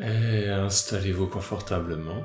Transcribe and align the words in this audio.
Et 0.00 0.50
installez-vous 0.50 1.26
confortablement. 1.26 2.22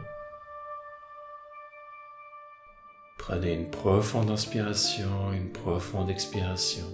Prenez 3.18 3.54
une 3.54 3.70
profonde 3.70 4.30
inspiration, 4.30 5.32
une 5.32 5.52
profonde 5.52 6.10
expiration. 6.10 6.86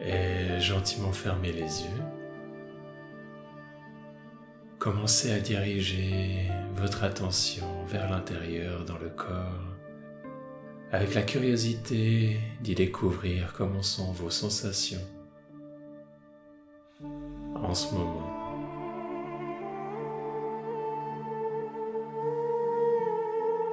Et 0.00 0.60
gentiment 0.60 1.12
fermez 1.12 1.52
les 1.52 1.82
yeux. 1.82 2.02
Commencez 4.78 5.32
à 5.32 5.40
diriger 5.40 6.48
votre 6.74 7.04
attention 7.04 7.66
vers 7.86 8.08
l'intérieur 8.08 8.84
dans 8.84 8.98
le 8.98 9.10
corps 9.10 9.76
avec 10.92 11.14
la 11.14 11.22
curiosité 11.22 12.38
d'y 12.60 12.74
découvrir 12.74 13.52
comment 13.52 13.82
sont 13.82 14.12
vos 14.12 14.30
sensations 14.30 15.04
en 17.62 17.74
ce 17.74 17.94
moment. 17.94 18.22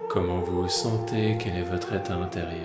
Comment 0.10 0.42
vous 0.42 0.68
sentez, 0.68 1.38
quel 1.40 1.58
est 1.58 1.64
votre 1.64 1.94
état 1.94 2.16
intérieur? 2.16 2.60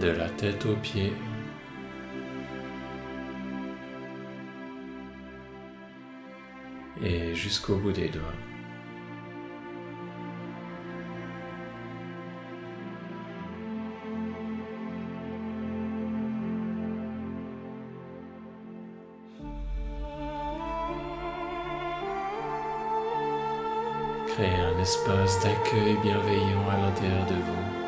De 0.00 0.08
la 0.08 0.28
tête 0.30 0.66
aux 0.66 0.74
pieds. 0.76 1.12
Et 7.02 7.34
jusqu'au 7.34 7.76
bout 7.76 7.92
des 7.92 8.08
doigts. 8.08 8.22
Créez 24.28 24.60
un 24.60 24.78
espace 24.80 25.40
d'accueil 25.42 25.96
bienveillant 26.02 26.68
à 26.70 26.76
l'intérieur 26.78 27.26
de 27.26 27.34
vous. 27.34 27.86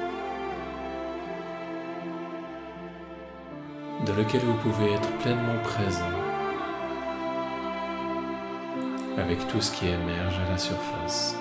dans 4.06 4.14
lequel 4.14 4.40
vous 4.40 4.54
pouvez 4.54 4.92
être 4.92 5.10
pleinement 5.18 5.58
présent 5.64 6.27
avec 9.18 9.46
tout 9.48 9.60
ce 9.60 9.72
qui 9.72 9.86
émerge 9.86 10.38
à 10.46 10.50
la 10.50 10.58
surface. 10.58 11.34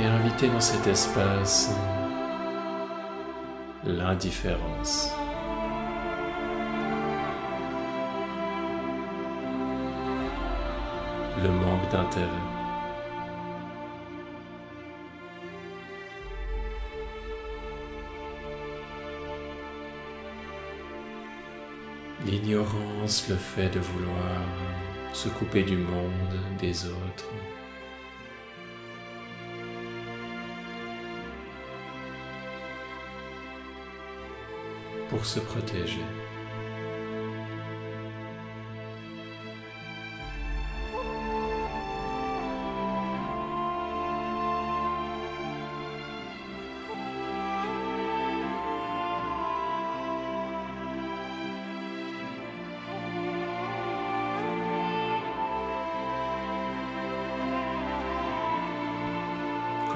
Et 0.00 0.06
invitez 0.06 0.48
dans 0.48 0.60
cet 0.60 0.86
espace 0.86 1.70
l'indifférence. 3.84 5.12
le 11.42 11.50
manque 11.50 11.90
d'intérêt. 11.92 12.55
L'ignorance, 22.26 23.28
le 23.28 23.36
fait 23.36 23.68
de 23.68 23.78
vouloir 23.78 24.42
se 25.12 25.28
couper 25.28 25.62
du 25.62 25.76
monde, 25.76 26.10
des 26.58 26.86
autres. 26.86 27.30
Pour 35.08 35.24
se 35.24 35.38
protéger. 35.38 36.02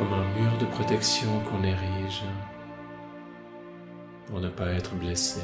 Comme 0.00 0.14
un 0.14 0.40
mur 0.40 0.56
de 0.58 0.64
protection 0.64 1.28
qu'on 1.40 1.62
érige 1.62 2.22
pour 4.26 4.40
ne 4.40 4.48
pas 4.48 4.68
être 4.68 4.94
blessé, 4.94 5.42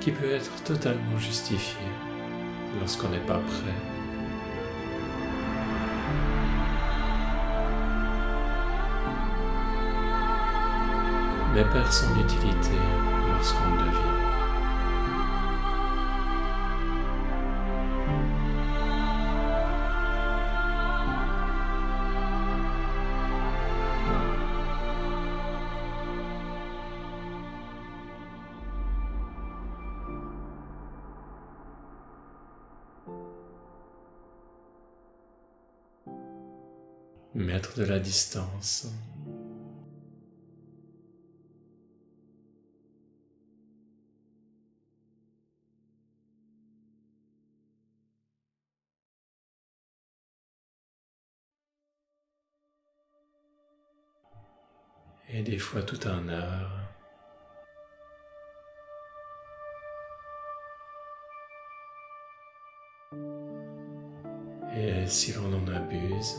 qui 0.00 0.10
peut 0.10 0.30
être 0.30 0.62
totalement 0.62 1.18
justifié 1.18 1.86
lorsqu'on 2.80 3.10
n'est 3.10 3.26
pas 3.26 3.40
prêt? 3.40 3.74
mais 11.54 11.62
perd 11.64 11.92
son 11.92 12.18
utilité 12.18 12.78
lorsqu'on 13.30 13.76
devient. 13.76 14.13
Mettre 37.34 37.76
de 37.76 37.84
la 37.84 37.98
distance. 37.98 38.86
Et 55.28 55.42
des 55.42 55.58
fois 55.58 55.82
tout 55.82 55.98
un 56.08 56.28
art. 56.28 56.70
Et 64.76 65.06
si 65.08 65.32
l'on 65.32 65.52
en 65.52 65.66
abuse, 65.68 66.36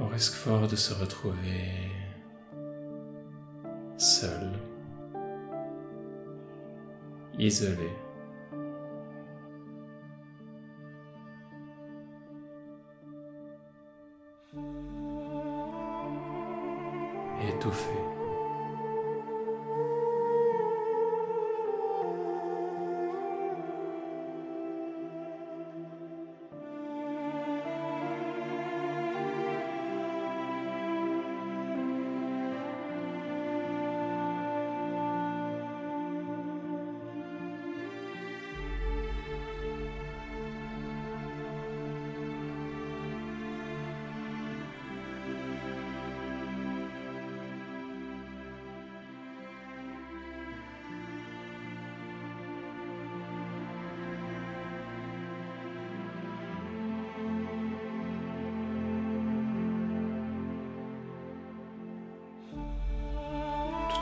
on 0.00 0.08
risque 0.08 0.34
fort 0.34 0.66
de 0.68 0.76
se 0.76 0.92
retrouver 0.94 1.90
seul, 3.96 4.52
isolé. 7.38 7.90
étouffé. 17.48 18.03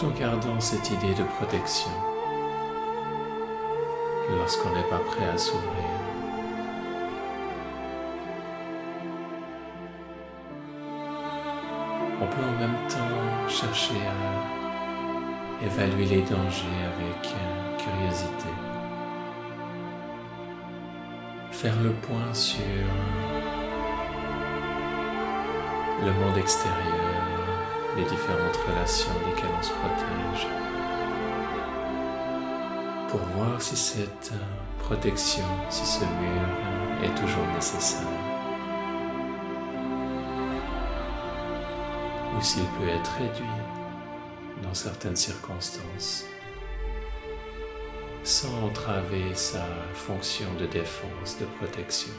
En 0.04 0.10
gardant 0.18 0.58
cette 0.58 0.90
idée 0.90 1.14
de 1.14 1.22
protection 1.22 1.90
lorsqu'on 4.36 4.70
n'est 4.70 4.88
pas 4.88 4.98
prêt 4.98 5.28
à 5.32 5.38
s'ouvrir. 5.38 5.68
On 12.20 12.26
peut 12.26 12.42
en 12.42 12.58
même 12.58 12.76
temps 12.88 13.48
chercher 13.48 13.94
à 13.94 15.64
évaluer 15.64 16.06
les 16.06 16.22
dangers 16.22 16.82
avec 16.96 17.34
curiosité. 17.78 18.50
Faire 21.50 21.80
le 21.82 21.92
point 21.92 22.34
sur 22.34 22.60
le 26.04 26.12
monde 26.12 26.38
extérieur, 26.38 27.11
les 27.96 28.04
différentes 28.04 28.56
relations 28.68 29.12
desquelles 29.26 29.50
on 29.58 29.62
se 29.62 29.70
protège, 29.70 30.46
pour 33.08 33.20
voir 33.36 33.60
si 33.60 33.76
cette 33.76 34.32
protection, 34.78 35.44
si 35.68 35.84
ce 35.84 36.04
mur 36.04 37.04
est 37.04 37.14
toujours 37.14 37.46
nécessaire, 37.54 38.06
ou 42.36 42.40
s'il 42.40 42.64
peut 42.64 42.88
être 42.88 43.12
réduit 43.18 43.44
dans 44.62 44.74
certaines 44.74 45.16
circonstances, 45.16 46.24
sans 48.24 48.66
entraver 48.66 49.34
sa 49.34 49.66
fonction 49.94 50.46
de 50.58 50.66
défense, 50.66 51.38
de 51.38 51.44
protection. 51.58 52.12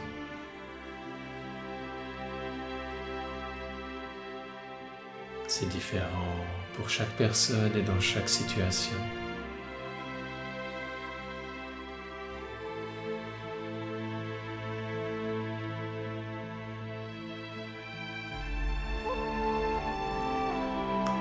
C'est 5.64 5.70
différent 5.70 6.36
pour 6.76 6.90
chaque 6.90 7.12
personne 7.12 7.72
et 7.78 7.84
dans 7.84 7.98
chaque 8.02 8.28
situation. 8.28 8.98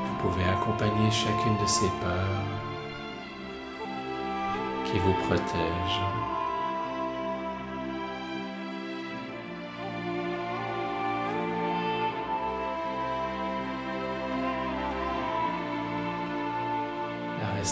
Vous 0.08 0.28
pouvez 0.28 0.42
accompagner 0.42 1.08
chacune 1.12 1.56
de 1.62 1.66
ces 1.68 1.86
parts 2.00 2.42
qui 4.86 4.98
vous 4.98 5.14
protègent 5.28 6.31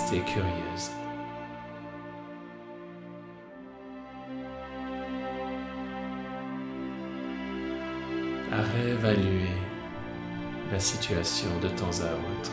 rester 0.01 0.21
curieuse. 0.21 0.91
À 8.53 8.63
réévaluer 8.77 9.49
la 10.73 10.79
situation 10.79 11.49
de 11.63 11.69
temps 11.69 12.01
à 12.03 12.13
autre. 12.15 12.53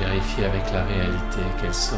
Vérifier 0.00 0.44
avec 0.44 0.72
la 0.72 0.84
réalité 0.84 1.40
quels 1.60 1.74
sont 1.74 1.96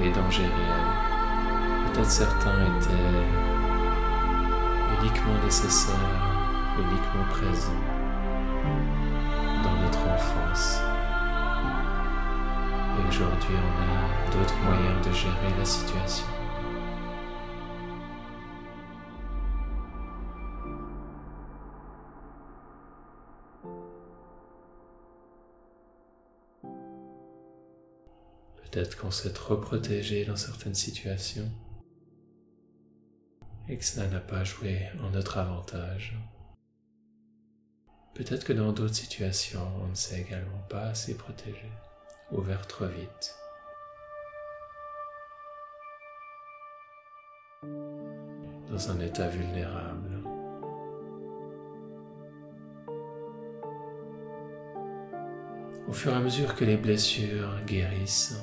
les 0.00 0.10
dangers 0.10 0.42
réels. 0.42 1.92
Peut-être 1.92 2.10
certains 2.10 2.66
étaient 2.78 3.24
uniquement 5.00 5.44
nécessaires, 5.44 5.94
uniquement 6.78 7.24
présents 7.30 7.72
dans 9.62 9.76
notre 9.82 10.08
enfance. 10.08 10.80
Aujourd'hui, 13.16 13.54
on 13.54 13.82
a 13.82 14.30
d'autres 14.30 14.56
moyens 14.56 15.06
de 15.06 15.10
gérer 15.10 15.58
la 15.58 15.64
situation. 15.64 16.26
Peut-être 28.56 28.98
qu'on 28.98 29.10
s'est 29.10 29.32
trop 29.32 29.56
protégé 29.56 30.26
dans 30.26 30.36
certaines 30.36 30.74
situations 30.74 31.50
et 33.70 33.78
que 33.78 33.84
cela 33.86 34.08
n'a 34.08 34.20
pas 34.20 34.44
joué 34.44 34.90
en 35.02 35.08
notre 35.08 35.38
avantage. 35.38 36.18
Peut-être 38.12 38.44
que 38.44 38.52
dans 38.52 38.72
d'autres 38.72 38.94
situations, 38.94 39.66
on 39.82 39.86
ne 39.86 39.94
s'est 39.94 40.20
également 40.20 40.60
pas 40.68 40.88
assez 40.88 41.16
protégé 41.16 41.64
ouvert 42.32 42.66
trop 42.66 42.86
vite. 42.86 43.36
Dans 48.70 48.90
un 48.90 49.00
état 49.00 49.28
vulnérable. 49.28 50.22
Au 55.88 55.92
fur 55.92 56.12
et 56.12 56.16
à 56.16 56.20
mesure 56.20 56.56
que 56.56 56.64
les 56.64 56.76
blessures 56.76 57.64
guérissent, 57.64 58.36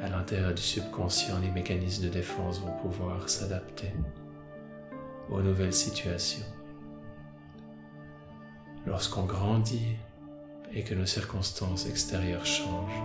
à 0.00 0.08
l'intérieur 0.08 0.54
du 0.54 0.62
subconscient, 0.62 1.40
les 1.40 1.50
mécanismes 1.50 2.04
de 2.04 2.08
défense 2.08 2.60
vont 2.60 2.72
pouvoir 2.78 3.28
s'adapter 3.28 3.92
aux 5.28 5.42
nouvelles 5.42 5.74
situations. 5.74 6.46
Lorsqu'on 8.86 9.24
grandit, 9.24 9.96
et 10.72 10.82
que 10.82 10.94
nos 10.94 11.06
circonstances 11.06 11.86
extérieures 11.86 12.46
changent, 12.46 13.02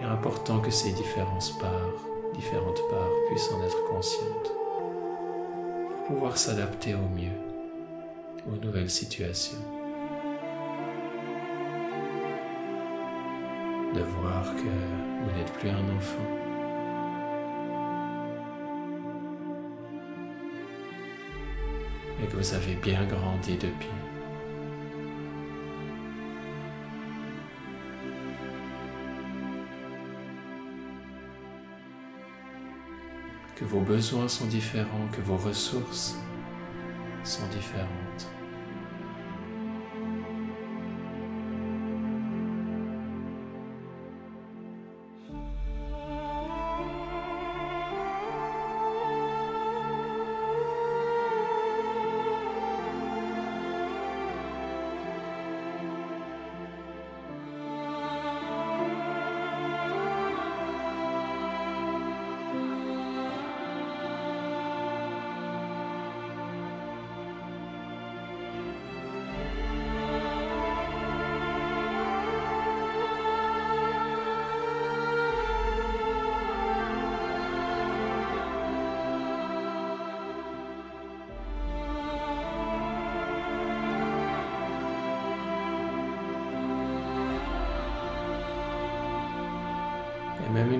il 0.00 0.04
est 0.04 0.08
important 0.08 0.60
que 0.60 0.70
ces 0.70 0.92
différentes 0.92 1.58
parts, 1.60 2.04
différentes 2.34 2.80
parts 2.90 3.10
puissent 3.28 3.50
en 3.52 3.62
être 3.62 3.84
conscientes 3.84 4.52
pour 5.90 6.04
pouvoir 6.06 6.38
s'adapter 6.38 6.94
au 6.94 7.08
mieux 7.14 7.52
aux 8.50 8.56
nouvelles 8.56 8.90
situations. 8.90 9.58
De 13.94 14.00
voir 14.00 14.44
que 14.56 15.24
vous 15.24 15.36
n'êtes 15.36 15.52
plus 15.52 15.68
un 15.68 15.96
enfant. 15.96 16.28
Et 22.22 22.26
que 22.26 22.36
vous 22.36 22.54
avez 22.54 22.74
bien 22.76 23.04
grandi 23.04 23.56
depuis. 23.56 24.11
Que 33.62 33.68
vos 33.68 33.80
besoins 33.80 34.26
sont 34.26 34.46
différents, 34.46 35.06
que 35.12 35.20
vos 35.20 35.36
ressources 35.36 36.16
sont 37.22 37.46
différentes. 37.52 38.41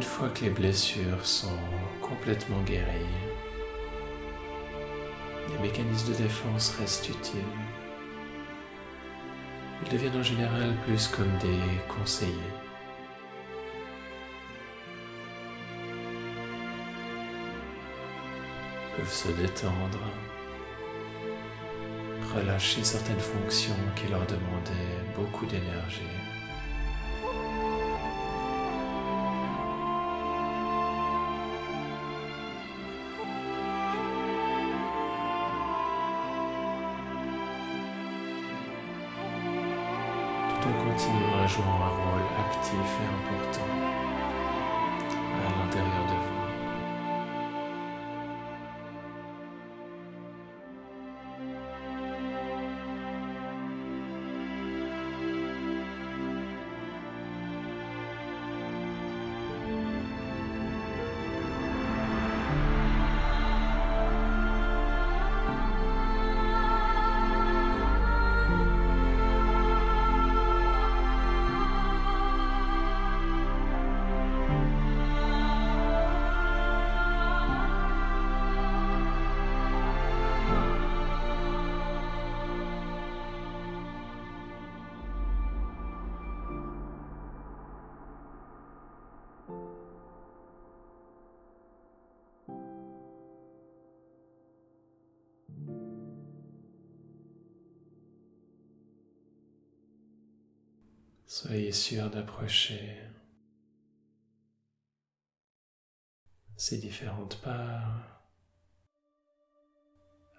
Une 0.03 0.09
fois 0.09 0.31
que 0.31 0.41
les 0.41 0.51
blessures 0.51 1.25
sont 1.25 1.61
complètement 2.01 2.61
guéries, 2.63 3.07
les 5.49 5.59
mécanismes 5.63 6.13
de 6.13 6.19
défense 6.19 6.75
restent 6.81 7.09
utiles. 7.09 7.41
Ils 9.85 9.93
deviennent 9.93 10.17
en 10.17 10.25
général 10.25 10.75
plus 10.85 11.07
comme 11.07 11.31
des 11.39 11.79
conseillers. 11.87 12.33
Ils 18.89 18.97
peuvent 18.97 19.13
se 19.13 19.29
détendre, 19.29 20.01
relâcher 22.35 22.83
certaines 22.83 23.21
fonctions 23.21 23.77
qui 23.95 24.09
leur 24.09 24.27
demandaient 24.27 25.15
beaucoup 25.15 25.47
d'énergie. 25.47 26.32
Tout 40.63 40.69
en 40.69 40.85
continuant 40.85 41.43
à 41.43 41.47
jouer 41.49 41.65
un 41.65 41.89
rôle 41.89 42.23
actif 42.39 42.73
et 42.73 43.33
important 43.35 43.67
à 45.35 45.65
l'intérieur 45.65 46.05
de 46.07 46.13
vous. 46.13 46.32
Soyez 101.35 101.73
sûr 101.73 102.11
d'approcher 102.11 102.95
ces 106.59 106.77
différentes 106.77 107.41
parts 107.41 108.21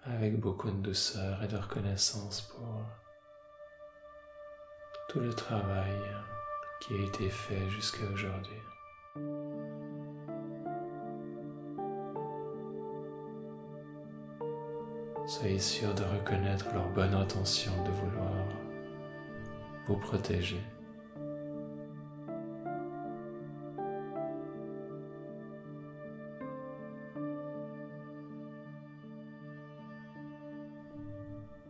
avec 0.04 0.38
beaucoup 0.38 0.70
de 0.70 0.76
douceur 0.76 1.42
et 1.42 1.48
de 1.48 1.56
reconnaissance 1.56 2.42
pour 2.42 2.80
tout 5.08 5.18
le 5.18 5.34
travail 5.34 5.98
qui 6.80 6.94
a 6.94 7.04
été 7.04 7.28
fait 7.28 7.68
jusqu'à 7.70 8.04
aujourd'hui. 8.12 8.62
Soyez 15.26 15.58
sûr 15.58 15.92
de 15.92 16.04
reconnaître 16.04 16.72
leur 16.72 16.88
bonne 16.90 17.14
intention 17.14 17.72
de 17.82 17.90
vouloir 17.90 18.46
vous 19.88 19.96
protéger. 19.98 20.62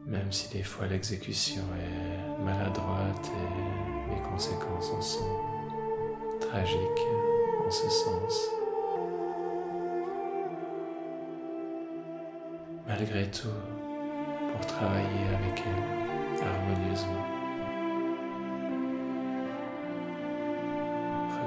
Même 0.06 0.30
si 0.30 0.48
des 0.56 0.62
fois 0.62 0.86
l'exécution 0.86 1.62
est 1.78 2.44
maladroite 2.44 3.30
et 3.30 4.14
les 4.14 4.20
conséquences 4.22 4.90
en 4.90 5.00
sont 5.00 5.40
tragiques 6.40 6.78
en 7.66 7.70
ce 7.70 7.88
sens. 7.88 8.48
Malgré 12.86 13.30
tout, 13.30 13.48
pour 14.52 14.66
travailler 14.66 15.26
avec 15.38 15.62
elle 15.66 16.46
harmonieusement, 16.46 17.24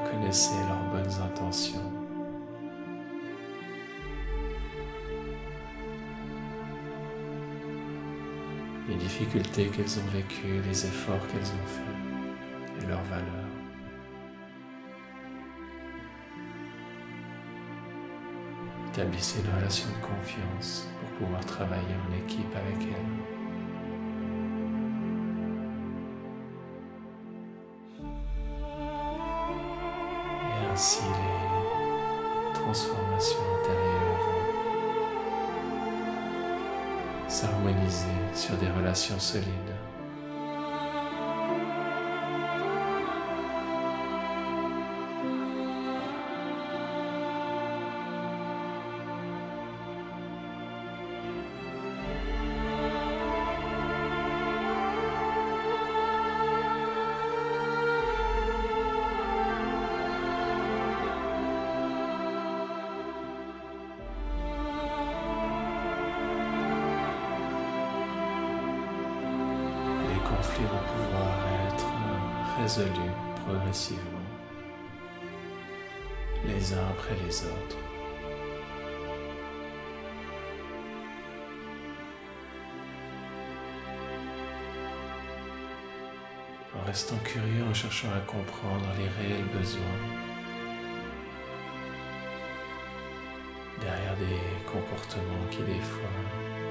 reconnaissez 0.04 0.56
leurs 0.68 0.92
bonnes 0.92 1.22
intentions 1.22 2.07
les 8.88 8.96
difficultés 8.96 9.68
qu'elles 9.68 10.00
ont 10.00 10.12
vécues, 10.12 10.62
les 10.66 10.86
efforts 10.86 11.26
qu'elles 11.28 11.42
ont 11.42 11.68
faits 11.68 12.84
et 12.84 12.86
leurs 12.88 13.04
valeurs. 13.04 13.34
Établissez 18.88 19.42
une 19.42 19.56
relation 19.56 19.90
de 19.90 20.06
confiance 20.06 20.88
pour 21.00 21.10
pouvoir 21.20 21.46
travailler 21.46 21.96
en 22.10 22.26
équipe 22.26 22.56
avec 22.56 22.82
elles. 22.82 23.14
Et 30.50 30.72
ainsi 30.72 31.04
les 31.04 32.54
transformations 32.54 33.38
intérieures 33.62 34.07
s'harmoniser 37.28 38.06
sur 38.34 38.56
des 38.58 38.70
relations 38.70 39.20
solides. 39.20 39.48
Conflits 70.30 70.64
vont 70.64 70.86
pouvoir 70.94 71.34
être 71.68 71.88
résolus 72.60 73.16
progressivement, 73.46 74.28
les 76.46 76.74
uns 76.74 76.88
après 76.90 77.16
les 77.26 77.46
autres. 77.46 77.78
En 86.76 86.86
restant 86.86 87.18
curieux, 87.24 87.64
en 87.70 87.74
cherchant 87.74 88.10
à 88.16 88.20
comprendre 88.22 88.88
les 88.98 89.08
réels 89.08 89.46
besoins 89.46 89.82
derrière 93.80 94.16
des 94.18 94.72
comportements 94.72 95.48
qui 95.52 95.60
des 95.60 95.82
fois 95.82 96.67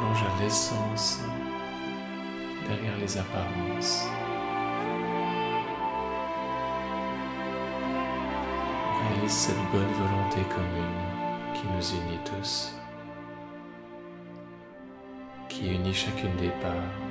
plonge 0.00 0.22
à 0.22 0.42
l'essence 0.42 1.20
derrière 2.66 2.96
les 2.98 3.18
apparences, 3.18 4.06
réalise 9.02 9.30
cette 9.30 9.70
bonne 9.72 9.92
volonté 9.92 10.40
commune 10.54 11.00
qui 11.54 11.62
nous 11.66 12.02
unit 12.02 12.20
tous, 12.24 12.74
qui 15.48 15.74
unit 15.74 15.94
chacune 15.94 16.36
des 16.36 16.52
parts 16.62 17.09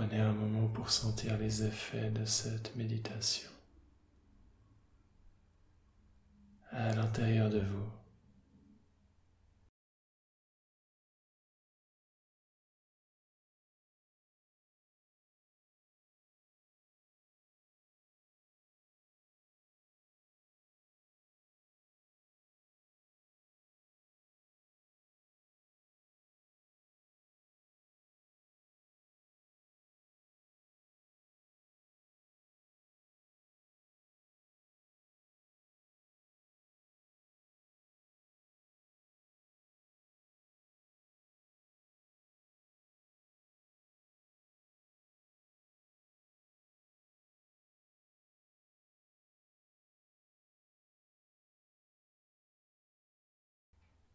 Prenez 0.00 0.22
un 0.22 0.32
moment 0.32 0.66
pour 0.68 0.88
sentir 0.88 1.36
les 1.36 1.62
effets 1.62 2.08
de 2.08 2.24
cette 2.24 2.74
méditation 2.74 3.50
à 6.70 6.94
l'intérieur 6.94 7.50
de 7.50 7.58
vous. 7.58 7.99